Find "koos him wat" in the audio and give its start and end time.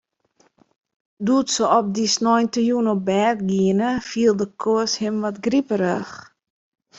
4.61-5.37